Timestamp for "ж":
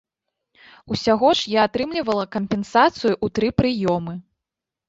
1.39-1.51